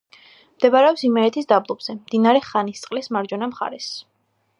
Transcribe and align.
მდებარეობს 0.59 1.03
იმერეთის 1.09 1.49
დაბლობზე, 1.53 1.95
მდინარე 1.97 2.41
ხანისწყლის 2.47 3.11
მარჯვენა 3.17 3.51
მხარეს. 3.53 3.91